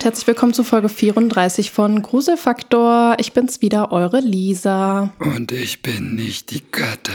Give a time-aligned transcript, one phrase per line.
[0.00, 3.16] Und herzlich willkommen zu Folge 34 von Gruselfaktor.
[3.18, 5.12] Ich bin's wieder, eure Lisa.
[5.18, 7.12] Und ich bin nicht die Katze.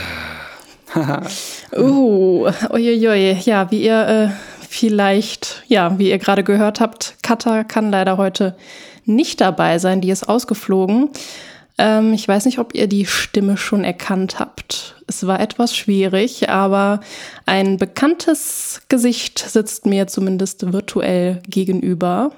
[1.76, 3.40] uh, uiuiui.
[3.44, 4.28] Ja, wie ihr äh,
[4.68, 8.56] vielleicht, ja, wie ihr gerade gehört habt, Katha kann leider heute
[9.04, 10.00] nicht dabei sein.
[10.00, 11.10] Die ist ausgeflogen.
[11.78, 14.94] Ähm, ich weiß nicht, ob ihr die Stimme schon erkannt habt.
[15.08, 17.00] Es war etwas schwierig, aber
[17.46, 22.30] ein bekanntes Gesicht sitzt mir zumindest virtuell gegenüber.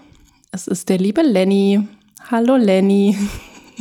[0.50, 1.80] Es ist der liebe Lenny.
[2.30, 3.16] Hallo Lenny.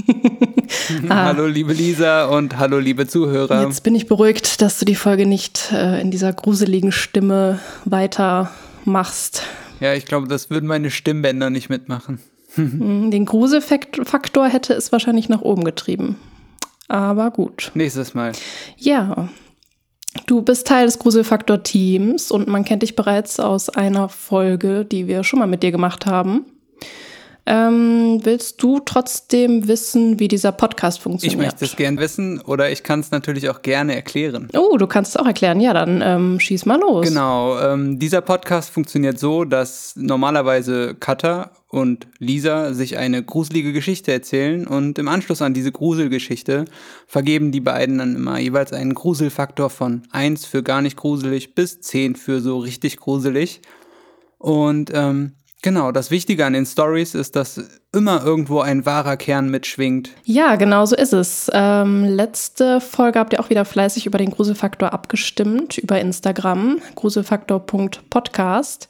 [1.09, 1.25] ah.
[1.27, 3.63] Hallo liebe Lisa und hallo liebe Zuhörer.
[3.63, 9.43] Jetzt bin ich beruhigt, dass du die Folge nicht äh, in dieser gruseligen Stimme weitermachst.
[9.79, 12.19] Ja, ich glaube, das würden meine Stimmbänder nicht mitmachen.
[12.57, 16.17] Mhm, den Gruselfaktor hätte es wahrscheinlich nach oben getrieben.
[16.89, 17.71] Aber gut.
[17.75, 18.33] Nächstes Mal.
[18.75, 19.29] Ja.
[20.25, 25.23] Du bist Teil des Gruselfaktor-Teams und man kennt dich bereits aus einer Folge, die wir
[25.23, 26.45] schon mal mit dir gemacht haben.
[27.49, 31.39] Ähm, willst du trotzdem wissen, wie dieser Podcast funktioniert?
[31.39, 34.49] Ich möchte es gern wissen oder ich kann es natürlich auch gerne erklären.
[34.53, 35.61] Oh, du kannst es auch erklären.
[35.61, 37.07] Ja, dann ähm, schieß mal los.
[37.07, 37.57] Genau.
[37.57, 44.67] Ähm, dieser Podcast funktioniert so, dass normalerweise Cutter und Lisa sich eine gruselige Geschichte erzählen
[44.67, 46.65] und im Anschluss an diese Gruselgeschichte
[47.07, 51.79] vergeben die beiden dann immer jeweils einen Gruselfaktor von 1 für gar nicht gruselig bis
[51.79, 53.61] 10 für so richtig gruselig.
[54.37, 55.31] Und ähm,
[55.67, 60.11] Genau, das Wichtige an den Stories ist, dass immer irgendwo ein wahrer Kern mitschwingt.
[60.23, 61.51] Ja, genau so ist es.
[61.53, 68.87] Ähm, letzte Folge habt ihr auch wieder fleißig über den Gruselfaktor abgestimmt, über Instagram, gruselfaktor.podcast.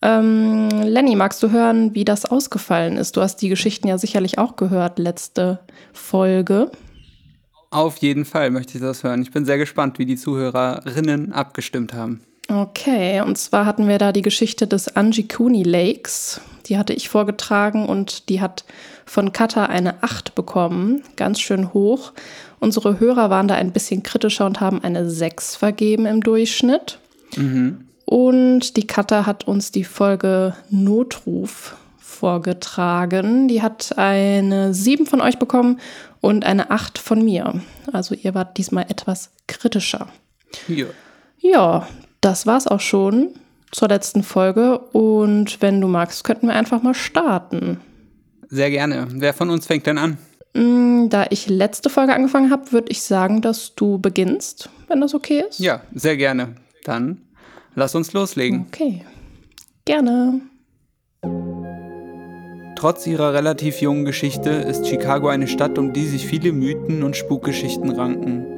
[0.00, 3.18] Ähm, Lenny, magst du hören, wie das ausgefallen ist?
[3.18, 5.58] Du hast die Geschichten ja sicherlich auch gehört, letzte
[5.92, 6.70] Folge.
[7.68, 9.20] Auf jeden Fall möchte ich das hören.
[9.20, 12.22] Ich bin sehr gespannt, wie die Zuhörerinnen abgestimmt haben.
[12.48, 16.40] Okay, und zwar hatten wir da die Geschichte des Anjikuni Lakes.
[16.66, 18.64] Die hatte ich vorgetragen und die hat
[19.04, 22.12] von Kata eine 8 bekommen, ganz schön hoch.
[22.60, 26.98] Unsere Hörer waren da ein bisschen kritischer und haben eine 6 vergeben im Durchschnitt.
[27.36, 27.86] Mhm.
[28.04, 33.48] Und die Kata hat uns die Folge Notruf vorgetragen.
[33.48, 35.80] Die hat eine 7 von euch bekommen
[36.20, 37.60] und eine 8 von mir.
[37.92, 40.08] Also ihr wart diesmal etwas kritischer.
[40.68, 40.86] Ja.
[41.38, 41.86] Ja,
[42.26, 43.30] das war's auch schon
[43.70, 44.78] zur letzten Folge.
[44.78, 47.80] Und wenn du magst, könnten wir einfach mal starten.
[48.48, 49.06] Sehr gerne.
[49.12, 50.18] Wer von uns fängt denn an?
[50.54, 55.14] Mm, da ich letzte Folge angefangen habe, würde ich sagen, dass du beginnst, wenn das
[55.14, 55.60] okay ist.
[55.60, 56.56] Ja, sehr gerne.
[56.84, 57.20] Dann
[57.76, 58.66] lass uns loslegen.
[58.68, 59.04] Okay.
[59.84, 60.40] Gerne.
[62.76, 67.16] Trotz ihrer relativ jungen Geschichte ist Chicago eine Stadt, um die sich viele Mythen und
[67.16, 68.55] Spukgeschichten ranken.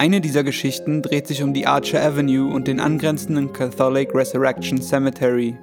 [0.00, 5.54] Eine dieser Geschichten dreht sich um die Archer Avenue und den angrenzenden Catholic Resurrection Cemetery.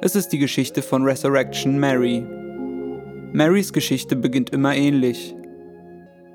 [0.00, 2.24] Es ist die Geschichte von Resurrection Mary.
[3.34, 5.34] Marys Geschichte beginnt immer ähnlich.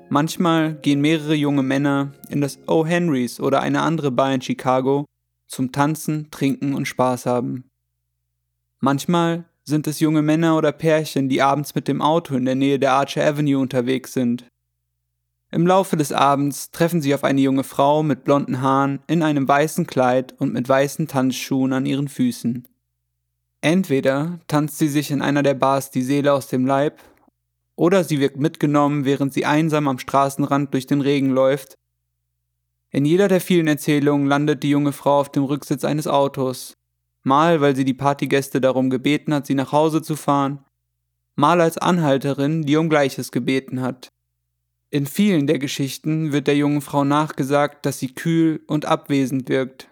[0.08, 2.86] Manchmal gehen mehrere junge Männer in das O.
[2.86, 5.06] Henrys oder eine andere Bar in Chicago
[5.48, 7.64] zum Tanzen, Trinken und Spaß haben.
[8.78, 12.78] Manchmal sind es junge Männer oder Pärchen, die abends mit dem Auto in der Nähe
[12.78, 14.46] der Archer Avenue unterwegs sind.
[15.54, 19.46] Im Laufe des Abends treffen sie auf eine junge Frau mit blonden Haaren in einem
[19.46, 22.66] weißen Kleid und mit weißen Tanzschuhen an ihren Füßen.
[23.60, 27.02] Entweder tanzt sie sich in einer der Bars die Seele aus dem Leib,
[27.76, 31.74] oder sie wirkt mitgenommen, während sie einsam am Straßenrand durch den Regen läuft.
[32.90, 36.72] In jeder der vielen Erzählungen landet die junge Frau auf dem Rücksitz eines Autos,
[37.24, 40.64] mal weil sie die Partygäste darum gebeten hat, sie nach Hause zu fahren,
[41.36, 44.08] mal als Anhalterin, die um Gleiches gebeten hat.
[44.92, 49.88] In vielen der Geschichten wird der jungen Frau nachgesagt, dass sie kühl und abwesend wirkt,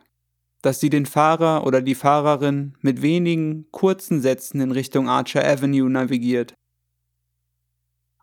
[0.61, 5.89] dass sie den Fahrer oder die Fahrerin mit wenigen kurzen Sätzen in Richtung Archer Avenue
[5.89, 6.53] navigiert.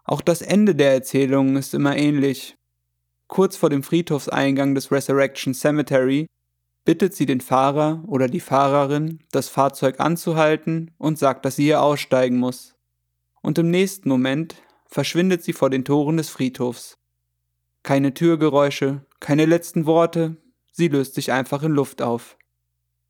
[0.03, 2.55] Auch das Ende der Erzählung ist immer ähnlich.
[3.27, 6.27] Kurz vor dem Friedhofseingang des Resurrection Cemetery
[6.85, 11.81] bittet sie den Fahrer oder die Fahrerin, das Fahrzeug anzuhalten und sagt, dass sie hier
[11.81, 12.75] aussteigen muss.
[13.41, 16.97] Und im nächsten Moment verschwindet sie vor den Toren des Friedhofs.
[17.83, 20.37] Keine Türgeräusche, keine letzten Worte,
[20.71, 22.37] sie löst sich einfach in Luft auf.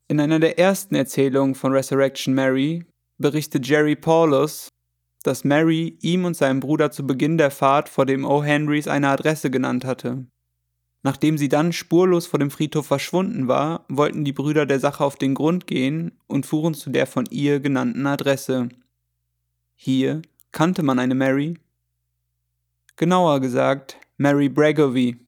[0.08, 2.86] In einer der ersten Erzählungen von Resurrection Mary
[3.18, 4.68] berichtet Jerry Paulus,
[5.22, 8.42] dass Mary ihm und seinem Bruder zu Beginn der Fahrt vor dem O.
[8.42, 10.26] Henrys eine Adresse genannt hatte.
[11.02, 15.16] Nachdem sie dann spurlos vor dem Friedhof verschwunden war, wollten die Brüder der Sache auf
[15.16, 18.68] den Grund gehen und fuhren zu der von ihr genannten Adresse.
[19.76, 21.58] Hier kannte man eine Mary,
[22.98, 25.24] genauer gesagt Mary Bregovy.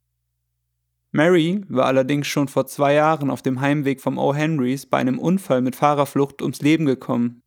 [1.12, 4.34] Mary war allerdings schon vor zwei Jahren auf dem Heimweg vom O.
[4.34, 7.42] Henrys bei einem Unfall mit Fahrerflucht ums Leben gekommen.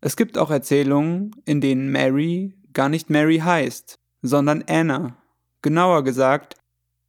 [0.00, 5.16] Es gibt auch Erzählungen, in denen Mary gar nicht Mary heißt, sondern Anna.
[5.62, 6.56] Genauer gesagt,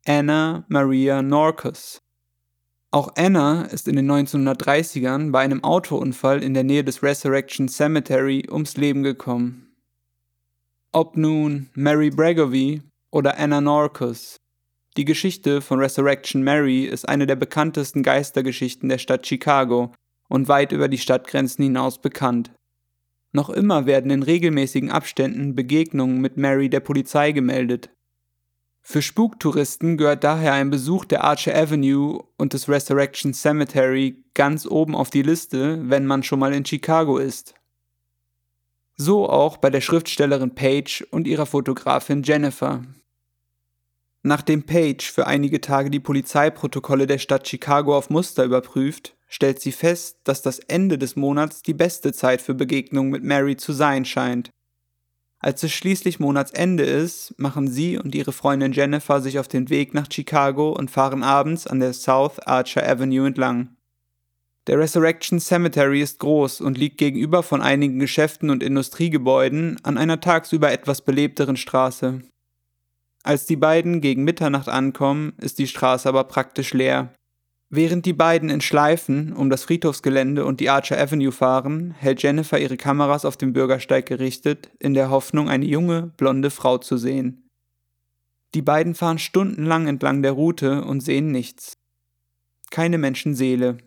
[0.06, 2.02] Anna Maria Norcus.
[2.92, 8.48] Auch Anna ist in den 1930ern bei einem Autounfall in der Nähe des Resurrection Cemetery
[8.50, 9.69] ums Leben gekommen.
[10.92, 12.82] Ob nun Mary Bregovy
[13.12, 14.38] oder Anna Norcus,
[14.98, 19.94] die Geschichte von Resurrection Mary ist eine der bekanntesten Geistergeschichten der Stadt Chicago
[20.30, 22.52] und weit über die Stadtgrenzen hinaus bekannt.
[23.34, 27.92] Noch immer werden in regelmäßigen Abständen Begegnungen mit Mary der Polizei gemeldet.
[28.82, 34.96] Für Spuktouristen gehört daher ein Besuch der Archer Avenue und des Resurrection Cemetery ganz oben
[34.96, 37.54] auf die Liste, wenn man schon mal in Chicago ist.
[39.02, 42.84] So auch bei der Schriftstellerin Paige und ihrer Fotografin Jennifer.
[44.24, 49.72] Nachdem Paige für einige Tage die Polizeiprotokolle der Stadt Chicago auf Muster überprüft, stellt sie
[49.72, 54.04] fest, dass das Ende des Monats die beste Zeit für Begegnungen mit Mary zu sein
[54.04, 54.50] scheint.
[55.40, 59.94] Als es schließlich Monatsende ist, machen sie und ihre Freundin Jennifer sich auf den Weg
[59.94, 63.78] nach Chicago und fahren abends an der South Archer Avenue entlang.
[64.68, 70.20] Der Resurrection Cemetery ist groß und liegt gegenüber von einigen Geschäften und Industriegebäuden an einer
[70.20, 72.22] tagsüber etwas belebteren Straße.
[73.24, 77.14] Als die beiden gegen Mitternacht ankommen, ist die Straße aber praktisch leer.
[77.72, 82.60] Während die beiden in Schleifen um das Friedhofsgelände und die Archer Avenue fahren, hält Jennifer
[82.60, 87.48] ihre Kameras auf den Bürgersteig gerichtet, in der Hoffnung, eine junge, blonde Frau zu sehen.
[88.56, 91.74] Die beiden fahren stundenlang entlang der Route und sehen nichts.
[92.72, 93.78] Keine Menschenseele.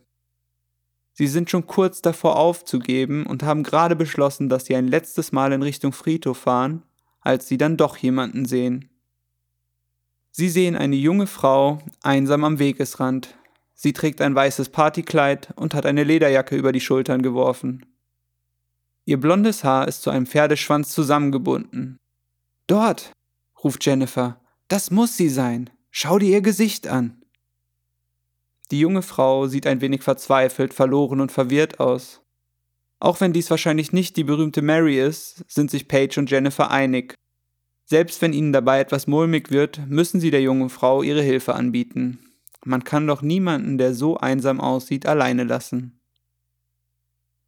[1.12, 5.52] Sie sind schon kurz davor aufzugeben und haben gerade beschlossen, dass sie ein letztes Mal
[5.52, 6.82] in Richtung Friedhof fahren,
[7.20, 8.88] als sie dann doch jemanden sehen.
[10.30, 13.34] Sie sehen eine junge Frau einsam am Wegesrand,
[13.82, 17.84] Sie trägt ein weißes Partykleid und hat eine Lederjacke über die Schultern geworfen.
[19.04, 21.98] Ihr blondes Haar ist zu einem Pferdeschwanz zusammengebunden.
[22.68, 23.10] Dort,
[23.64, 25.68] ruft Jennifer, das muss sie sein.
[25.90, 27.21] Schau dir ihr Gesicht an.
[28.72, 32.22] Die junge Frau sieht ein wenig verzweifelt, verloren und verwirrt aus.
[33.00, 37.14] Auch wenn dies wahrscheinlich nicht die berühmte Mary ist, sind sich Paige und Jennifer einig.
[37.84, 42.18] Selbst wenn ihnen dabei etwas mulmig wird, müssen sie der jungen Frau ihre Hilfe anbieten.
[42.64, 46.00] Man kann doch niemanden, der so einsam aussieht, alleine lassen.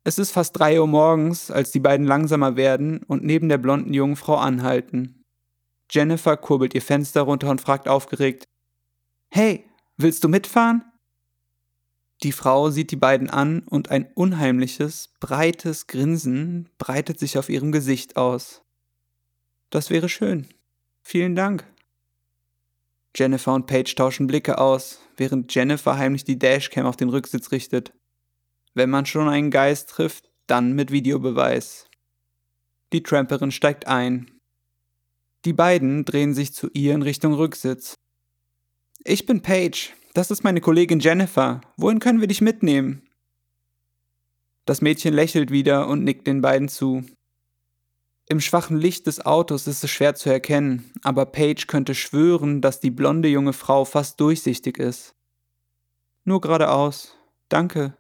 [0.03, 3.95] Es ist fast drei Uhr morgens, als die beiden langsamer werden und neben der blonden
[3.95, 5.25] jungen Frau anhalten.
[5.91, 8.45] Jennifer kurbelt ihr Fenster runter und fragt aufgeregt:
[9.31, 9.65] Hey,
[9.97, 10.85] willst du mitfahren?
[12.23, 17.73] Die Frau sieht die beiden an und ein unheimliches, breites Grinsen breitet sich auf ihrem
[17.73, 18.63] Gesicht aus.
[19.71, 20.47] Das wäre schön.
[21.03, 21.67] Vielen Dank.
[23.17, 27.93] Jennifer und Paige tauschen Blicke aus, während Jennifer heimlich die Dashcam auf den Rücksitz richtet.
[28.75, 31.89] Wenn man schon einen Geist trifft, dann mit Videobeweis.
[32.93, 34.31] Die Tramperin steigt ein.
[35.45, 37.95] Die beiden drehen sich zu ihr in Richtung Rücksitz.
[39.05, 41.61] Ich bin Paige, das ist meine Kollegin Jennifer.
[41.77, 43.03] Wohin können wir dich mitnehmen?
[44.65, 47.05] Das Mädchen lächelt wieder und nickt den beiden zu.
[48.27, 52.81] Im schwachen Licht des Autos ist es schwer zu erkennen, aber Paige könnte schwören, dass
[52.81, 55.15] die blonde junge Frau fast durchsichtig ist.
[56.25, 57.15] Nur geradeaus.
[57.51, 57.95] Danke.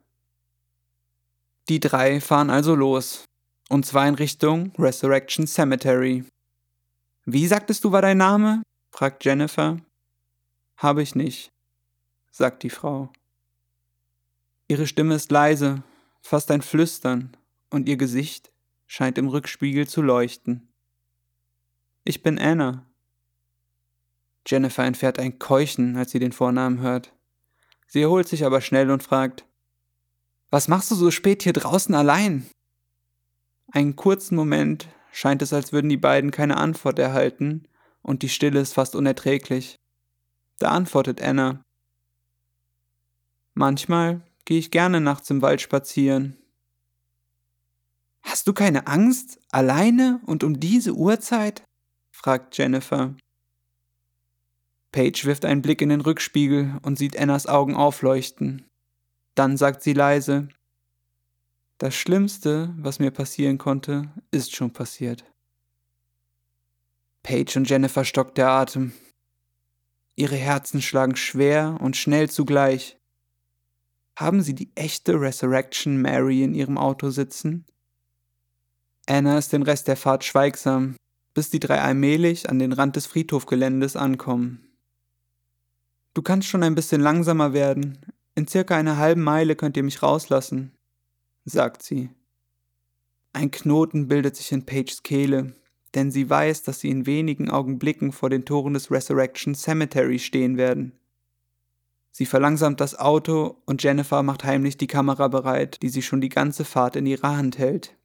[1.68, 3.24] Die drei fahren also los.
[3.68, 6.24] Und zwar in Richtung Resurrection Cemetery.
[7.26, 8.62] Wie sagtest du, war dein Name?
[8.92, 9.78] fragt Jennifer.
[10.76, 11.50] Habe ich nicht,
[12.34, 13.12] sagt die Frau.
[14.66, 15.84] Ihre Stimme ist leise,
[16.20, 17.36] fast ein Flüstern,
[17.70, 18.52] und ihr Gesicht
[18.86, 20.72] scheint im Rückspiegel zu leuchten.
[22.02, 22.90] Ich bin Anna.
[24.46, 27.14] Jennifer entfährt ein Keuchen, als sie den Vornamen hört.
[27.86, 29.46] Sie erholt sich aber schnell und fragt,
[30.50, 32.50] Was machst du so spät hier draußen allein?
[33.70, 37.68] Einen kurzen Moment scheint es, als würden die beiden keine Antwort erhalten,
[38.02, 39.76] und die Stille ist fast unerträglich.
[40.58, 41.64] Da antwortet Anna.
[43.54, 46.36] Manchmal gehe ich gerne nachts im Wald spazieren,
[48.24, 49.38] Hast du keine Angst?
[49.50, 51.62] Alleine und um diese Uhrzeit?
[52.10, 53.14] fragt Jennifer.
[54.90, 58.66] Paige wirft einen Blick in den Rückspiegel und sieht Annas Augen aufleuchten.
[59.34, 60.48] Dann sagt sie leise,
[61.78, 65.24] das Schlimmste, was mir passieren konnte, ist schon passiert.
[67.22, 68.92] Paige und Jennifer stockt der Atem.
[70.16, 72.96] Ihre Herzen schlagen schwer und schnell zugleich.
[74.16, 77.66] Haben sie die echte Resurrection Mary in ihrem Auto sitzen?
[79.06, 80.96] Anna ist den Rest der Fahrt schweigsam,
[81.34, 84.64] bis die drei allmählich an den Rand des Friedhofgeländes ankommen.
[86.14, 87.98] Du kannst schon ein bisschen langsamer werden.
[88.36, 90.72] In circa einer halben Meile könnt ihr mich rauslassen,
[91.44, 92.10] sagt sie.
[93.32, 95.54] Ein Knoten bildet sich in Pages Kehle,
[95.94, 100.56] denn sie weiß, dass sie in wenigen Augenblicken vor den Toren des Resurrection Cemetery stehen
[100.56, 100.92] werden.
[102.16, 106.28] Sie verlangsamt das Auto und Jennifer macht heimlich die Kamera bereit, die sie schon die
[106.28, 107.96] ganze Fahrt in ihrer Hand hält.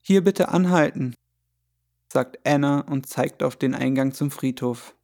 [0.00, 1.14] Hier bitte anhalten,
[2.12, 4.96] sagt Anna und zeigt auf den Eingang zum Friedhof.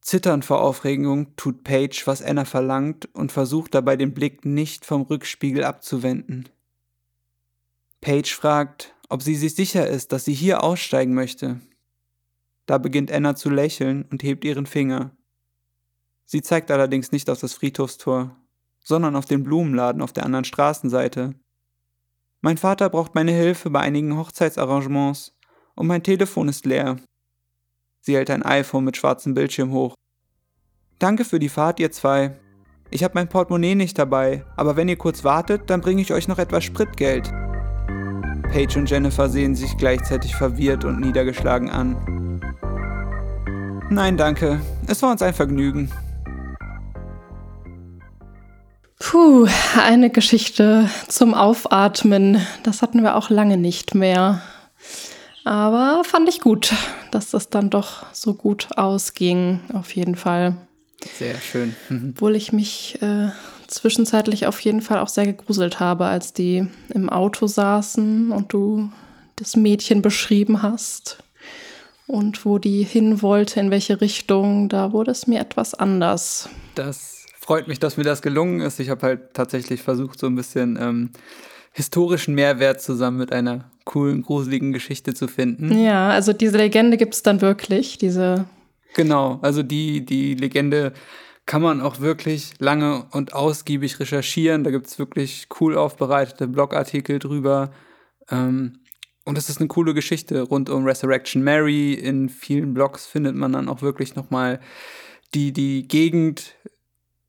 [0.00, 5.02] Zitternd vor Aufregung tut Paige, was Anna verlangt und versucht dabei den Blick nicht vom
[5.02, 6.48] Rückspiegel abzuwenden.
[8.00, 11.60] Paige fragt, ob sie sich sicher ist, dass sie hier aussteigen möchte.
[12.66, 15.15] Da beginnt Anna zu lächeln und hebt ihren Finger.
[16.26, 18.36] Sie zeigt allerdings nicht auf das Friedhofstor,
[18.82, 21.34] sondern auf den Blumenladen auf der anderen Straßenseite.
[22.40, 25.36] Mein Vater braucht meine Hilfe bei einigen Hochzeitsarrangements
[25.76, 26.96] und mein Telefon ist leer.
[28.00, 29.94] Sie hält ein iPhone mit schwarzem Bildschirm hoch.
[30.98, 32.38] Danke für die Fahrt, ihr zwei.
[32.90, 36.28] Ich habe mein Portemonnaie nicht dabei, aber wenn ihr kurz wartet, dann bringe ich euch
[36.28, 37.32] noch etwas Spritgeld.
[38.52, 42.40] Paige und Jennifer sehen sich gleichzeitig verwirrt und niedergeschlagen an.
[43.90, 44.60] Nein, danke.
[44.86, 45.90] Es war uns ein Vergnügen.
[48.98, 52.40] Puh, eine Geschichte zum Aufatmen.
[52.62, 54.42] Das hatten wir auch lange nicht mehr.
[55.44, 56.72] Aber fand ich gut,
[57.10, 60.56] dass das dann doch so gut ausging, auf jeden Fall.
[61.18, 61.76] Sehr schön.
[61.90, 63.28] Obwohl ich mich äh,
[63.68, 68.90] zwischenzeitlich auf jeden Fall auch sehr gegruselt habe, als die im Auto saßen und du
[69.36, 71.18] das Mädchen beschrieben hast
[72.06, 76.48] und wo die hin wollte, in welche Richtung, da wurde es mir etwas anders.
[76.74, 77.15] Das
[77.46, 78.80] freut mich, dass mir das gelungen ist.
[78.80, 81.10] Ich habe halt tatsächlich versucht, so ein bisschen ähm,
[81.72, 85.78] historischen Mehrwert zusammen mit einer coolen, gruseligen Geschichte zu finden.
[85.78, 88.46] Ja, also diese Legende gibt es dann wirklich, diese.
[88.94, 90.92] Genau, also die, die Legende
[91.44, 94.64] kann man auch wirklich lange und ausgiebig recherchieren.
[94.64, 97.70] Da gibt es wirklich cool aufbereitete Blogartikel drüber.
[98.28, 98.80] Ähm,
[99.24, 101.94] und es ist eine coole Geschichte rund um Resurrection Mary.
[101.94, 104.58] In vielen Blogs findet man dann auch wirklich nochmal
[105.32, 106.56] die, die Gegend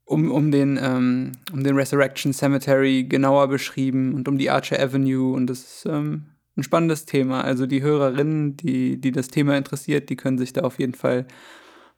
[0.08, 5.34] um, um, den, ähm, um den Resurrection Cemetery genauer beschrieben und um die Archer Avenue.
[5.34, 7.42] Und das ist ähm, ein spannendes Thema.
[7.44, 11.28] Also die Hörerinnen, die, die das Thema interessiert, die können sich da auf jeden Fall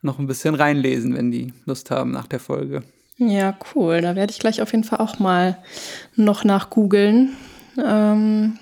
[0.01, 2.83] noch ein bisschen reinlesen, wenn die Lust haben nach der Folge.
[3.17, 4.01] Ja, cool.
[4.01, 5.57] Da werde ich gleich auf jeden Fall auch mal
[6.15, 7.35] noch nach googeln.
[7.77, 8.57] Ähm,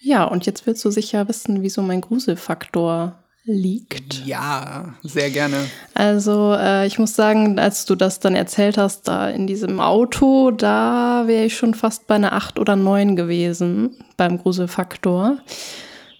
[0.00, 3.18] ja, und jetzt willst du sicher wissen, wieso mein Gruselfaktor
[3.48, 4.24] liegt.
[4.26, 5.56] Ja, sehr gerne.
[5.94, 10.50] Also äh, ich muss sagen, als du das dann erzählt hast, da in diesem Auto,
[10.50, 15.38] da wäre ich schon fast bei einer 8 oder 9 gewesen beim Gruselfaktor.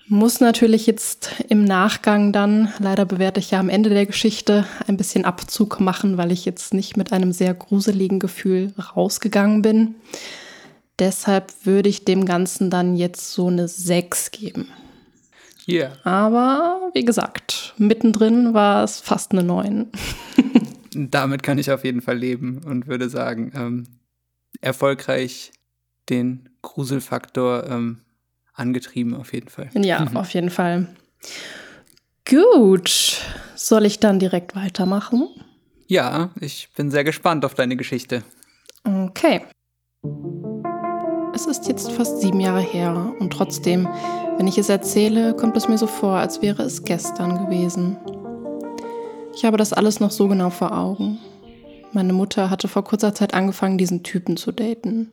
[0.06, 4.96] Muss natürlich jetzt im Nachgang dann, leider bewerte ich ja am Ende der Geschichte, ein
[4.96, 9.96] bisschen Abzug machen, weil ich jetzt nicht mit einem sehr gruseligen Gefühl rausgegangen bin.
[10.98, 14.68] Deshalb würde ich dem Ganzen dann jetzt so eine 6 geben.
[15.68, 15.92] Yeah.
[16.04, 19.88] Aber wie gesagt, mittendrin war es fast eine 9.
[20.94, 23.84] Damit kann ich auf jeden Fall leben und würde sagen, ähm,
[24.60, 25.52] erfolgreich
[26.08, 28.00] den Gruselfaktor ähm,
[28.54, 29.70] angetrieben auf jeden Fall.
[29.74, 30.88] Ja, auf jeden Fall.
[32.28, 33.22] Gut.
[33.54, 35.28] Soll ich dann direkt weitermachen?
[35.86, 38.22] Ja, ich bin sehr gespannt auf deine Geschichte.
[38.84, 39.42] Okay.
[41.34, 43.88] Es ist jetzt fast sieben Jahre her und trotzdem,
[44.38, 47.96] wenn ich es erzähle, kommt es mir so vor, als wäre es gestern gewesen.
[49.34, 51.18] Ich habe das alles noch so genau vor Augen.
[51.92, 55.12] Meine Mutter hatte vor kurzer Zeit angefangen, diesen Typen zu daten.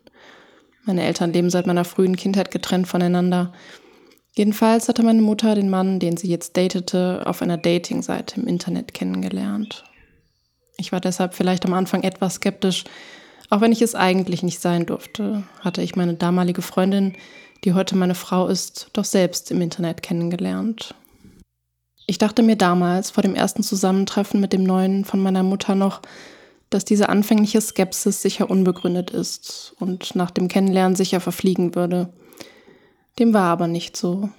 [0.84, 3.52] Meine Eltern leben seit meiner frühen Kindheit getrennt voneinander.
[4.34, 8.94] Jedenfalls hatte meine Mutter den Mann, den sie jetzt datete, auf einer Dating-Seite im Internet
[8.94, 9.86] kennengelernt.
[10.78, 12.84] Ich war deshalb vielleicht am Anfang etwas skeptisch,
[13.50, 17.14] auch wenn ich es eigentlich nicht sein durfte, hatte ich meine damalige Freundin,
[17.64, 20.94] die heute meine Frau ist, doch selbst im Internet kennengelernt.
[22.08, 26.02] Ich dachte mir damals vor dem ersten Zusammentreffen mit dem neuen von meiner Mutter noch,
[26.70, 32.14] dass diese anfängliche Skepsis sicher unbegründet ist und nach dem Kennenlernen sicher verfliegen würde.
[33.18, 34.30] Dem war aber nicht so.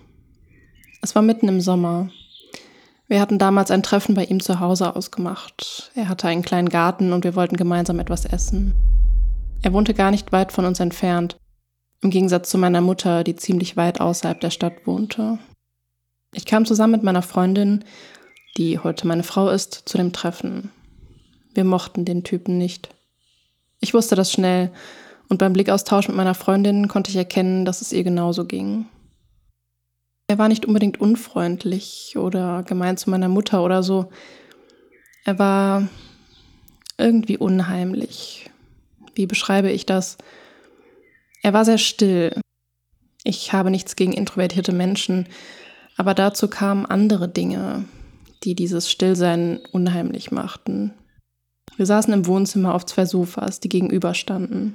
[1.03, 2.11] Es war mitten im Sommer.
[3.09, 5.93] Wir hatten damals ein Treffen bei ihm zu Hause ausgemacht.
[5.95, 8.75] Er hatte einen kleinen Garten und wir wollten gemeinsam etwas essen.
[9.63, 11.37] Er wohnte gar nicht weit von uns entfernt,
[12.03, 15.39] im Gegensatz zu meiner Mutter, die ziemlich weit außerhalb der Stadt wohnte.
[16.35, 17.85] Ich kam zusammen mit meiner Freundin,
[18.57, 20.71] die heute meine Frau ist, zu dem Treffen.
[21.55, 22.91] Wir mochten den Typen nicht.
[23.81, 24.71] Ich wusste das schnell,
[25.29, 28.87] und beim Blickaustausch mit meiner Freundin konnte ich erkennen, dass es ihr genauso ging.
[30.29, 34.11] Er war nicht unbedingt unfreundlich oder gemein zu meiner Mutter oder so.
[35.25, 35.89] Er war
[36.99, 38.51] irgendwie unheimlich,
[39.15, 40.19] wie beschreibe ich das?
[41.47, 42.41] Er war sehr still.
[43.23, 45.29] Ich habe nichts gegen introvertierte Menschen,
[45.97, 47.85] aber dazu kamen andere Dinge,
[48.43, 50.93] die dieses Stillsein unheimlich machten.
[51.77, 54.75] Wir saßen im Wohnzimmer auf zwei Sofas, die gegenüberstanden.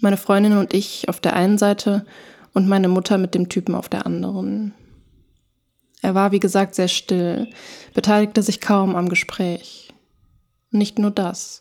[0.00, 2.06] Meine Freundin und ich auf der einen Seite
[2.54, 4.72] und meine Mutter mit dem Typen auf der anderen.
[6.00, 7.50] Er war, wie gesagt, sehr still,
[7.92, 9.92] beteiligte sich kaum am Gespräch.
[10.70, 11.60] Nicht nur das.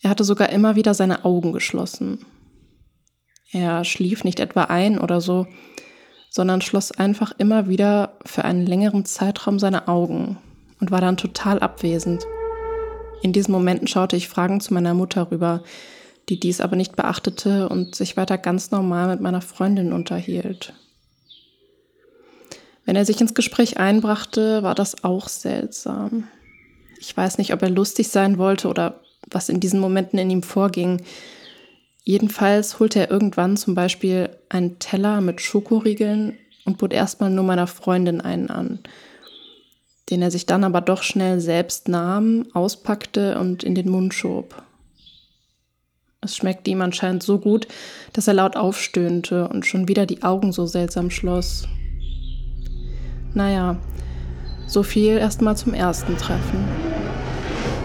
[0.00, 2.24] Er hatte sogar immer wieder seine Augen geschlossen.
[3.52, 5.46] Er schlief nicht etwa ein oder so,
[6.30, 10.38] sondern schloss einfach immer wieder für einen längeren Zeitraum seine Augen
[10.80, 12.24] und war dann total abwesend.
[13.22, 15.62] In diesen Momenten schaute ich fragend zu meiner Mutter rüber,
[16.28, 20.72] die dies aber nicht beachtete und sich weiter ganz normal mit meiner Freundin unterhielt.
[22.84, 26.28] Wenn er sich ins Gespräch einbrachte, war das auch seltsam.
[26.98, 30.42] Ich weiß nicht, ob er lustig sein wollte oder was in diesen Momenten in ihm
[30.42, 31.02] vorging.
[32.04, 37.66] Jedenfalls holte er irgendwann zum Beispiel einen Teller mit Schokoriegeln und bot erstmal nur meiner
[37.68, 38.80] Freundin einen an,
[40.10, 44.62] den er sich dann aber doch schnell selbst nahm, auspackte und in den Mund schob.
[46.20, 47.66] Es schmeckte ihm anscheinend so gut,
[48.12, 51.66] dass er laut aufstöhnte und schon wieder die Augen so seltsam schloss.
[53.34, 53.76] Naja,
[54.66, 56.64] so viel erstmal zum ersten Treffen.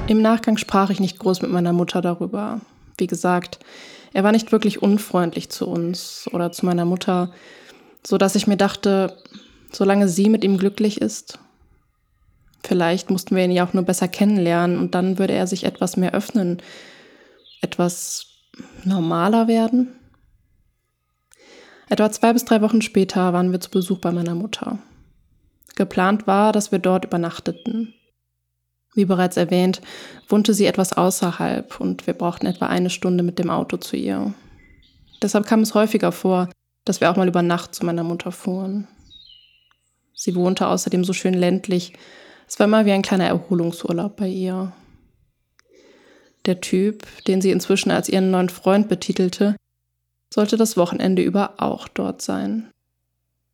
[0.07, 2.62] Im Nachgang sprach ich nicht groß mit meiner Mutter darüber.
[2.97, 3.59] Wie gesagt,
[4.17, 7.31] er war nicht wirklich unfreundlich zu uns oder zu meiner Mutter,
[8.03, 9.15] so dass ich mir dachte,
[9.71, 11.38] solange sie mit ihm glücklich ist,
[12.63, 15.97] vielleicht mussten wir ihn ja auch nur besser kennenlernen und dann würde er sich etwas
[15.97, 16.63] mehr öffnen,
[17.62, 18.25] etwas
[18.86, 19.89] normaler werden.
[21.88, 24.80] Etwa zwei bis drei Wochen später waren wir zu Besuch bei meiner Mutter.
[25.75, 27.93] Geplant war, dass wir dort übernachteten.
[28.97, 29.79] Wie bereits erwähnt,
[30.27, 34.33] wohnte sie etwas außerhalb und wir brauchten etwa eine Stunde mit dem Auto zu ihr.
[35.21, 36.49] Deshalb kam es häufiger vor,
[36.83, 38.88] dass wir auch mal über Nacht zu meiner Mutter fuhren.
[40.15, 41.93] Sie wohnte außerdem so schön ländlich,
[42.47, 44.73] es war immer wie ein kleiner Erholungsurlaub bei ihr.
[46.47, 49.55] Der Typ, den sie inzwischen als ihren neuen Freund betitelte,
[50.33, 52.71] sollte das Wochenende über auch dort sein.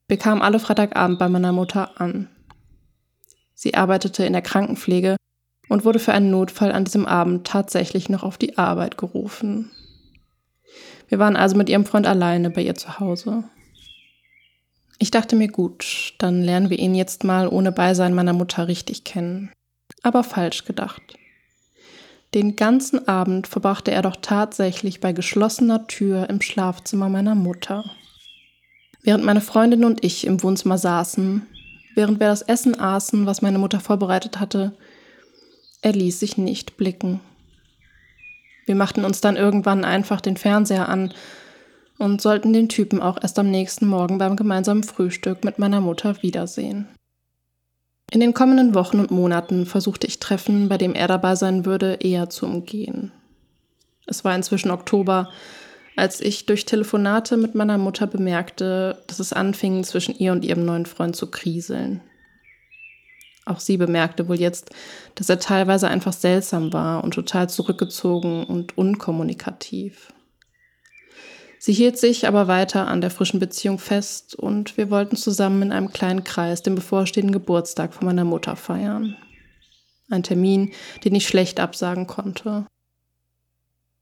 [0.07, 2.29] Wir kamen alle Freitagabend bei meiner Mutter an.
[3.53, 5.17] Sie arbeitete in der Krankenpflege
[5.73, 9.71] und wurde für einen Notfall an diesem Abend tatsächlich noch auf die Arbeit gerufen.
[11.07, 13.45] Wir waren also mit ihrem Freund alleine bei ihr zu Hause.
[14.99, 19.03] Ich dachte mir gut, dann lernen wir ihn jetzt mal ohne Beisein meiner Mutter richtig
[19.03, 19.51] kennen.
[20.03, 21.01] Aber falsch gedacht.
[22.35, 27.83] Den ganzen Abend verbrachte er doch tatsächlich bei geschlossener Tür im Schlafzimmer meiner Mutter.
[29.01, 31.47] Während meine Freundin und ich im Wohnzimmer saßen,
[31.95, 34.77] während wir das Essen aßen, was meine Mutter vorbereitet hatte,
[35.83, 37.19] er ließ sich nicht blicken.
[38.65, 41.13] Wir machten uns dann irgendwann einfach den Fernseher an
[41.99, 46.23] und sollten den Typen auch erst am nächsten Morgen beim gemeinsamen Frühstück mit meiner Mutter
[46.23, 46.87] wiedersehen.
[48.11, 51.95] In den kommenden Wochen und Monaten versuchte ich Treffen, bei dem er dabei sein würde,
[51.99, 53.11] eher zu umgehen.
[54.05, 55.29] Es war inzwischen Oktober,
[55.97, 60.63] als ich durch Telefonate mit meiner Mutter bemerkte, dass es anfing, zwischen ihr und ihrem
[60.63, 62.01] neuen Freund zu kriseln.
[63.45, 64.71] Auch sie bemerkte wohl jetzt,
[65.15, 70.13] dass er teilweise einfach seltsam war und total zurückgezogen und unkommunikativ.
[71.59, 75.71] Sie hielt sich aber weiter an der frischen Beziehung fest und wir wollten zusammen in
[75.71, 79.15] einem kleinen Kreis den bevorstehenden Geburtstag von meiner Mutter feiern.
[80.09, 80.73] Ein Termin,
[81.05, 82.65] den ich schlecht absagen konnte.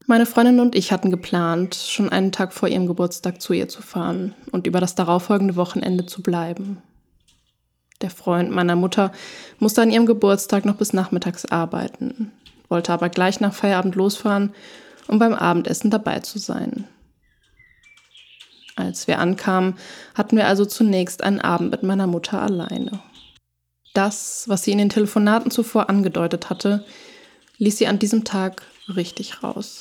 [0.06, 3.82] Meine Freundin und ich hatten geplant, schon einen Tag vor ihrem Geburtstag zu ihr zu
[3.82, 6.82] fahren und über das darauffolgende Wochenende zu bleiben.
[8.02, 9.12] Der Freund meiner Mutter
[9.58, 12.32] musste an ihrem Geburtstag noch bis nachmittags arbeiten,
[12.68, 14.52] wollte aber gleich nach Feierabend losfahren,
[15.06, 16.88] um beim Abendessen dabei zu sein.
[18.74, 19.74] Als wir ankamen,
[20.14, 23.00] hatten wir also zunächst einen Abend mit meiner Mutter alleine.
[23.94, 26.84] Das, was sie in den Telefonaten zuvor angedeutet hatte,
[27.58, 29.80] ließ sie an diesem Tag richtig raus.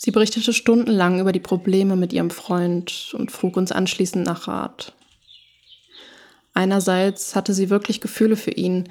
[0.00, 4.95] Sie berichtete stundenlang über die Probleme mit ihrem Freund und frug uns anschließend nach Rat.
[6.56, 8.88] Einerseits hatte sie wirklich Gefühle für ihn,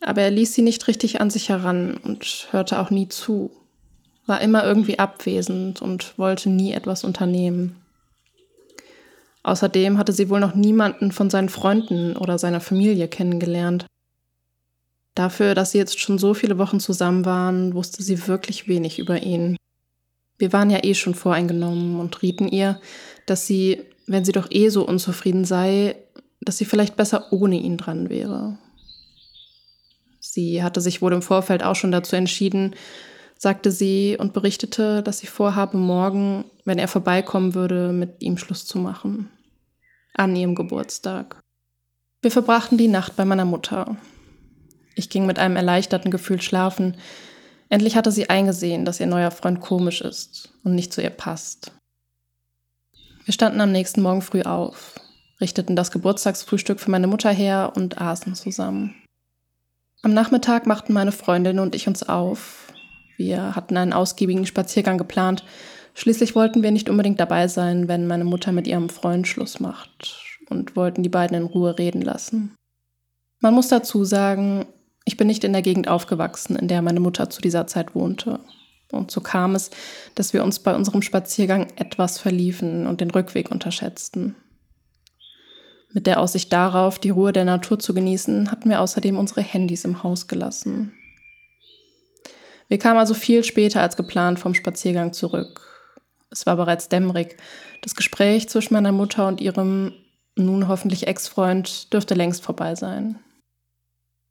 [0.00, 3.50] aber er ließ sie nicht richtig an sich heran und hörte auch nie zu,
[4.24, 7.76] war immer irgendwie abwesend und wollte nie etwas unternehmen.
[9.42, 13.84] Außerdem hatte sie wohl noch niemanden von seinen Freunden oder seiner Familie kennengelernt.
[15.14, 19.22] Dafür, dass sie jetzt schon so viele Wochen zusammen waren, wusste sie wirklich wenig über
[19.22, 19.58] ihn.
[20.38, 22.80] Wir waren ja eh schon voreingenommen und rieten ihr,
[23.26, 25.96] dass sie, wenn sie doch eh so unzufrieden sei,
[26.48, 28.56] dass sie vielleicht besser ohne ihn dran wäre.
[30.18, 32.74] Sie hatte sich wohl im Vorfeld auch schon dazu entschieden,
[33.36, 38.64] sagte sie und berichtete, dass sie vorhabe, morgen, wenn er vorbeikommen würde, mit ihm Schluss
[38.64, 39.30] zu machen.
[40.14, 41.38] an ihrem Geburtstag.
[42.22, 43.96] Wir verbrachten die Nacht bei meiner Mutter.
[44.96, 46.96] Ich ging mit einem erleichterten Gefühl schlafen.
[47.68, 51.72] Endlich hatte sie eingesehen, dass ihr neuer Freund komisch ist und nicht zu ihr passt.
[53.26, 54.98] Wir standen am nächsten Morgen früh auf,
[55.40, 58.94] richteten das Geburtstagsfrühstück für meine Mutter her und aßen zusammen.
[60.02, 62.72] Am Nachmittag machten meine Freundin und ich uns auf.
[63.16, 65.44] Wir hatten einen ausgiebigen Spaziergang geplant.
[65.94, 70.24] Schließlich wollten wir nicht unbedingt dabei sein, wenn meine Mutter mit ihrem Freund Schluss macht
[70.48, 72.54] und wollten die beiden in Ruhe reden lassen.
[73.40, 74.66] Man muss dazu sagen,
[75.04, 78.40] ich bin nicht in der Gegend aufgewachsen, in der meine Mutter zu dieser Zeit wohnte.
[78.92, 79.70] Und so kam es,
[80.14, 84.36] dass wir uns bei unserem Spaziergang etwas verliefen und den Rückweg unterschätzten.
[85.92, 89.84] Mit der Aussicht darauf, die Ruhe der Natur zu genießen, hatten wir außerdem unsere Handys
[89.84, 90.92] im Haus gelassen.
[92.68, 95.62] Wir kamen also viel später als geplant vom Spaziergang zurück.
[96.30, 97.36] Es war bereits dämmerig.
[97.80, 99.94] Das Gespräch zwischen meiner Mutter und ihrem
[100.36, 103.18] nun hoffentlich Ex-Freund dürfte längst vorbei sein.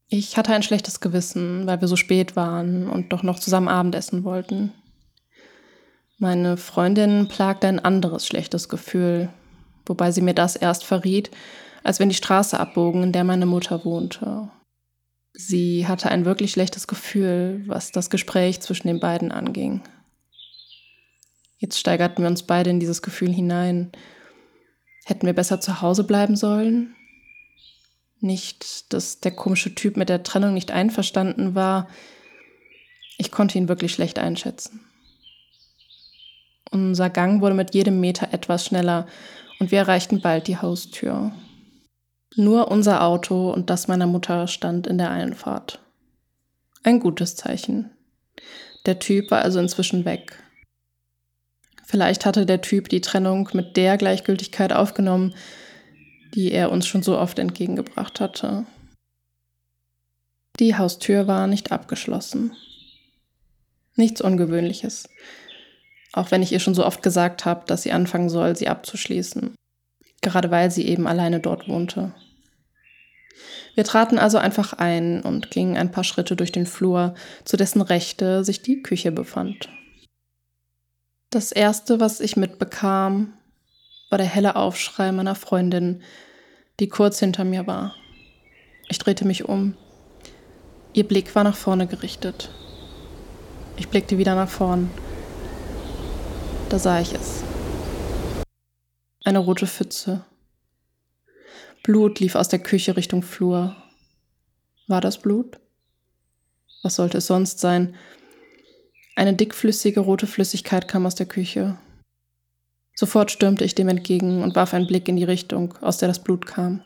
[0.09, 4.23] Ich hatte ein schlechtes Gewissen, weil wir so spät waren und doch noch zusammen Abendessen
[4.23, 4.71] wollten.
[6.17, 9.29] Meine Freundin plagte ein anderes schlechtes Gefühl,
[9.89, 11.31] wobei sie mir das erst verriet,
[11.83, 14.49] als wir in die Straße abbogen, in der meine Mutter wohnte.
[15.33, 19.83] Sie hatte ein wirklich schlechtes Gefühl, was das Gespräch zwischen den beiden anging.
[21.59, 23.91] Jetzt steigerten wir uns beide in dieses Gefühl hinein.
[25.05, 26.95] Hätten wir besser zu Hause bleiben sollen?
[28.19, 31.87] Nicht, dass der komische Typ mit der Trennung nicht einverstanden war.
[33.17, 34.86] Ich konnte ihn wirklich schlecht einschätzen.
[36.71, 39.07] Unser Gang wurde mit jedem Meter etwas schneller
[39.59, 41.31] und wir erreichten bald die Haustür.
[42.35, 45.79] Nur unser Auto und das meiner Mutter stand in der Einfahrt.
[46.83, 47.91] Ein gutes Zeichen.
[48.85, 50.41] Der Typ war also inzwischen weg.
[51.85, 55.33] Vielleicht hatte der Typ die Trennung mit der Gleichgültigkeit aufgenommen,
[56.35, 58.65] die er uns schon so oft entgegengebracht hatte.
[60.59, 62.55] Die Haustür war nicht abgeschlossen.
[63.95, 65.09] Nichts Ungewöhnliches,
[66.17, 69.55] auch wenn ich ihr schon so oft gesagt habe, dass sie anfangen soll, sie abzuschließen,
[70.21, 72.13] gerade weil sie eben alleine dort wohnte.
[73.75, 77.13] Wir traten also einfach ein und gingen ein paar Schritte durch den Flur,
[77.45, 79.69] zu dessen Rechte sich die Küche befand.
[81.29, 83.33] Das Erste, was ich mitbekam,
[84.09, 86.01] war der helle Aufschrei meiner Freundin,
[86.79, 87.93] die kurz hinter mir war.
[88.89, 89.75] Ich drehte mich um.
[90.93, 92.49] Ihr Blick war nach vorne gerichtet.
[93.75, 94.89] Ich blickte wieder nach vorn.
[96.69, 97.43] Da sah ich es.
[99.23, 100.25] Eine rote Pfütze.
[101.83, 103.75] Blut lief aus der Küche Richtung Flur.
[104.87, 105.59] War das Blut?
[106.83, 107.95] Was sollte es sonst sein?
[109.15, 111.77] Eine dickflüssige rote Flüssigkeit kam aus der Küche.
[112.95, 116.21] Sofort stürmte ich dem entgegen und warf einen Blick in die Richtung, aus der das
[116.21, 116.83] Blut kam.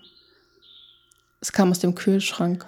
[1.40, 2.68] Es kam aus dem Kühlschrank.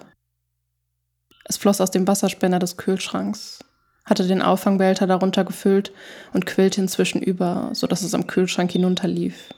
[1.44, 3.60] Es floss aus dem Wasserspender des Kühlschranks,
[4.04, 5.92] hatte den Auffangbehälter darunter gefüllt
[6.32, 9.54] und quillte inzwischen über, so dass es am Kühlschrank hinunterlief,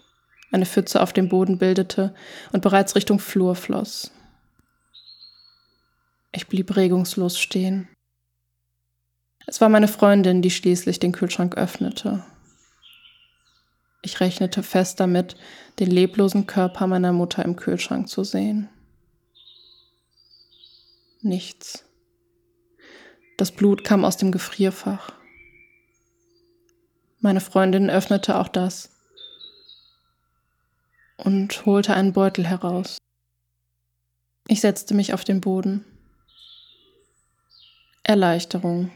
[0.52, 2.14] eine Pfütze auf dem Boden bildete
[2.52, 4.10] und bereits Richtung Flur floss.
[6.32, 7.88] Ich blieb regungslos stehen.
[9.46, 12.24] Es war meine Freundin, die schließlich den Kühlschrank öffnete
[14.06, 15.36] ich rechnete fest damit,
[15.80, 18.68] den leblosen Körper meiner Mutter im Kühlschrank zu sehen.
[21.22, 21.84] Nichts.
[23.36, 25.12] Das Blut kam aus dem Gefrierfach.
[27.20, 28.88] Meine Freundin öffnete auch das
[31.18, 32.96] und holte einen Beutel heraus.
[34.48, 35.84] Ich setzte mich auf den Boden.
[38.04, 38.90] Erleichterung.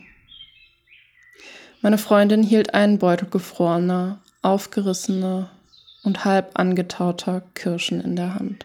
[1.82, 5.50] Meine Freundin hielt einen Beutel gefrorener, aufgerissene
[6.02, 8.64] und halb angetauter Kirschen in der Hand.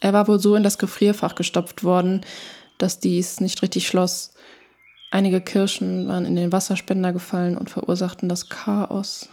[0.00, 2.24] Er war wohl so in das Gefrierfach gestopft worden,
[2.82, 4.32] dass dies nicht richtig schloss.
[5.10, 9.28] Einige Kirschen waren in den Wasserspender gefallen und verursachten das Chaos.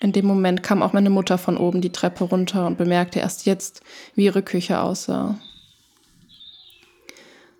[0.00, 3.46] In dem Moment kam auch meine Mutter von oben die Treppe runter und bemerkte erst
[3.46, 3.82] jetzt,
[4.14, 5.38] wie ihre Küche aussah.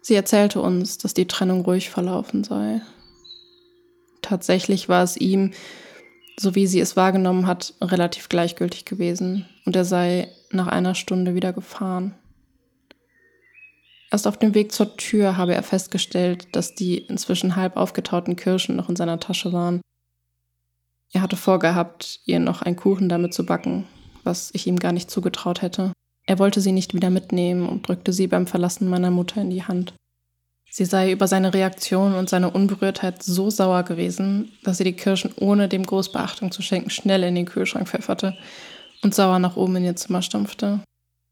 [0.00, 2.80] Sie erzählte uns, dass die Trennung ruhig verlaufen sei.
[4.22, 5.52] Tatsächlich war es ihm,
[6.38, 11.34] so wie sie es wahrgenommen hat, relativ gleichgültig gewesen und er sei nach einer Stunde
[11.34, 12.14] wieder gefahren.
[14.10, 18.76] Erst auf dem Weg zur Tür habe er festgestellt, dass die inzwischen halb aufgetauten Kirschen
[18.76, 19.80] noch in seiner Tasche waren.
[21.12, 23.86] Er hatte vorgehabt, ihr noch einen Kuchen damit zu backen,
[24.24, 25.92] was ich ihm gar nicht zugetraut hätte.
[26.26, 29.64] Er wollte sie nicht wieder mitnehmen und drückte sie beim Verlassen meiner Mutter in die
[29.64, 29.94] Hand.
[30.70, 35.32] Sie sei über seine Reaktion und seine Unberührtheit so sauer gewesen, dass sie die Kirschen
[35.36, 38.36] ohne dem groß Beachtung zu schenken schnell in den Kühlschrank pfefferte
[39.02, 40.80] und sauer nach oben in ihr Zimmer stampfte.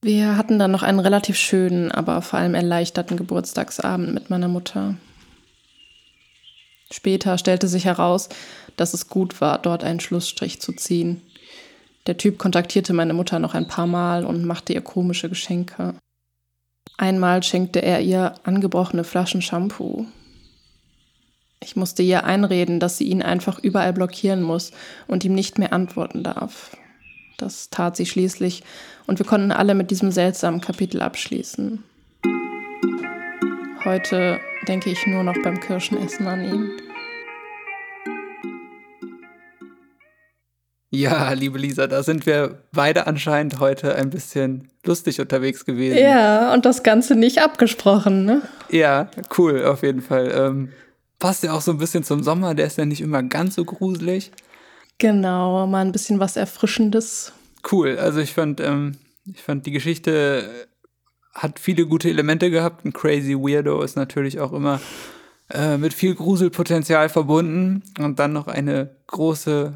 [0.07, 4.95] Wir hatten dann noch einen relativ schönen, aber vor allem erleichterten Geburtstagsabend mit meiner Mutter.
[6.93, 8.29] Später stellte sich heraus,
[8.77, 11.23] dass es gut war, dort einen Schlussstrich zu ziehen.
[12.07, 15.97] Der Typ kontaktierte meine Mutter noch ein paar Mal und machte ihr komische Geschenke.
[16.97, 20.07] Einmal schenkte er ihr angebrochene Flaschen Shampoo.
[21.61, 24.71] Ich musste ihr einreden, dass sie ihn einfach überall blockieren muss
[25.09, 26.77] und ihm nicht mehr antworten darf.
[27.39, 28.63] Das tat sie schließlich
[29.07, 31.83] und wir konnten alle mit diesem seltsamen Kapitel abschließen.
[33.85, 36.71] Heute denke ich nur noch beim Kirschenessen an ihn.
[40.91, 45.99] Ja, liebe Lisa, da sind wir beide anscheinend heute ein bisschen lustig unterwegs gewesen.
[45.99, 48.43] Ja, und das Ganze nicht abgesprochen, ne?
[48.71, 50.33] Ja, cool, auf jeden Fall.
[50.35, 50.71] Ähm,
[51.19, 53.65] passt ja auch so ein bisschen zum Sommer, der ist ja nicht immer ganz so
[53.65, 54.33] gruselig.
[54.99, 57.33] Genau, mal ein bisschen was Erfrischendes.
[57.71, 60.67] Cool, also ich fand, ähm, ich fand die Geschichte
[61.37, 62.85] hat viele gute Elemente gehabt.
[62.85, 64.81] Ein Crazy Weirdo ist natürlich auch immer
[65.53, 67.83] äh, mit viel Gruselpotenzial verbunden.
[67.99, 69.75] Und dann noch eine große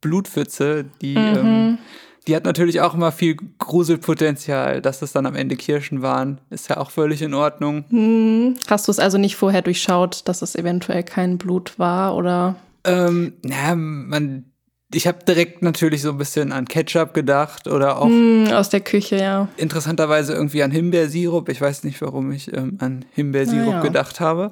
[0.00, 1.36] Blutpfütze, die, mhm.
[1.36, 1.78] ähm,
[2.26, 4.82] die hat natürlich auch immer viel Gruselpotenzial.
[4.82, 7.84] Dass es dann am Ende Kirschen waren, ist ja auch völlig in Ordnung.
[7.90, 8.56] Mhm.
[8.68, 12.56] Hast du es also nicht vorher durchschaut, dass es eventuell kein Blut war oder?
[12.84, 14.50] Ähm, na, man
[14.92, 18.80] ich habe direkt natürlich so ein bisschen an Ketchup gedacht oder auch mm, aus der
[18.80, 19.48] Küche, ja.
[19.56, 21.48] Interessanterweise irgendwie an Himbeersirup.
[21.48, 23.80] Ich weiß nicht, warum ich ähm, an Himbeersirup ja.
[23.82, 24.50] gedacht habe.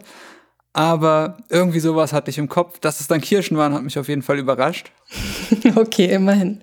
[0.73, 2.79] Aber irgendwie sowas hatte ich im Kopf.
[2.79, 4.93] Dass es dann Kirschen waren, hat mich auf jeden Fall überrascht.
[5.75, 6.63] okay, immerhin.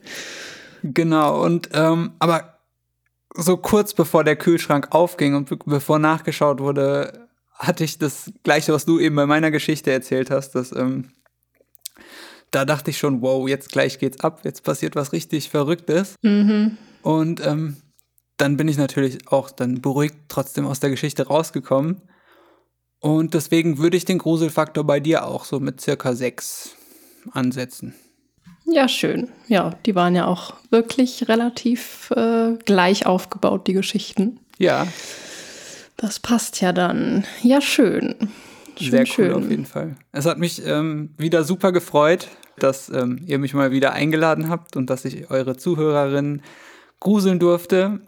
[0.81, 2.59] Genau, und ähm, aber
[3.33, 8.71] so kurz bevor der Kühlschrank aufging und be bevor nachgeschaut wurde, hatte ich das gleiche,
[8.71, 11.09] was du eben bei meiner Geschichte erzählt hast, dass ähm,
[12.55, 16.15] da dachte ich schon, wow, jetzt gleich geht's ab, jetzt passiert was richtig Verrücktes.
[16.21, 16.77] Mhm.
[17.01, 17.77] Und ähm,
[18.37, 22.01] dann bin ich natürlich auch dann beruhigt trotzdem aus der Geschichte rausgekommen.
[22.99, 26.75] Und deswegen würde ich den Gruselfaktor bei dir auch so mit circa sechs
[27.31, 27.93] ansetzen.
[28.65, 29.29] Ja, schön.
[29.47, 34.39] Ja, die waren ja auch wirklich relativ äh, gleich aufgebaut, die Geschichten.
[34.57, 34.87] Ja.
[35.97, 37.25] Das passt ja dann.
[37.43, 38.15] Ja, schön.
[38.79, 39.33] schön Sehr cool schön.
[39.33, 39.97] auf jeden Fall.
[40.11, 42.27] Es hat mich ähm, wieder super gefreut,
[42.59, 46.41] dass ähm, ihr mich mal wieder eingeladen habt und dass ich eure Zuhörerinnen
[46.99, 48.01] gruseln durfte.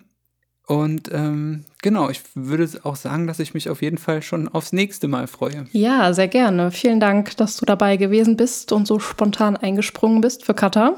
[0.68, 4.74] Und ähm, genau, ich würde auch sagen, dass ich mich auf jeden Fall schon aufs
[4.74, 5.66] nächste Mal freue.
[5.72, 6.72] Ja, sehr gerne.
[6.72, 10.98] Vielen Dank, dass du dabei gewesen bist und so spontan eingesprungen bist für Kata.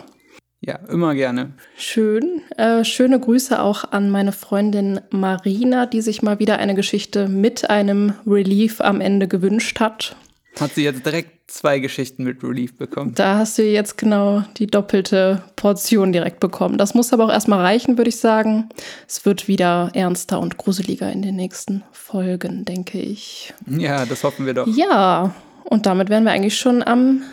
[0.61, 1.53] Ja, immer gerne.
[1.77, 2.41] Schön.
[2.57, 7.69] Äh, schöne Grüße auch an meine Freundin Marina, die sich mal wieder eine Geschichte mit
[7.69, 10.17] einem Relief am Ende gewünscht hat.
[10.59, 13.13] Hat sie jetzt direkt zwei Geschichten mit Relief bekommen?
[13.15, 16.77] Da hast du jetzt genau die doppelte Portion direkt bekommen.
[16.77, 18.69] Das muss aber auch erstmal reichen, würde ich sagen.
[19.07, 23.53] Es wird wieder ernster und gruseliger in den nächsten Folgen, denke ich.
[23.67, 24.67] Ja, das hoffen wir doch.
[24.67, 25.33] Ja,
[25.63, 27.23] und damit wären wir eigentlich schon am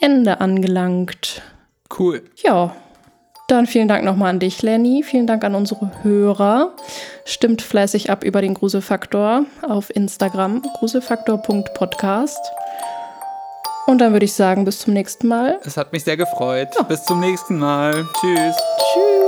[0.00, 1.42] Ende angelangt.
[1.98, 2.22] Cool.
[2.44, 2.76] Ja.
[3.48, 5.02] Dann vielen Dank nochmal an dich, Lenny.
[5.02, 6.72] Vielen Dank an unsere Hörer.
[7.24, 12.38] Stimmt fleißig ab über den Gruselfaktor auf Instagram, gruselfaktor.podcast.
[13.86, 15.58] Und dann würde ich sagen, bis zum nächsten Mal.
[15.64, 16.68] Es hat mich sehr gefreut.
[16.76, 16.82] Ja.
[16.82, 18.06] Bis zum nächsten Mal.
[18.20, 18.56] Tschüss.
[18.92, 19.27] Tschüss.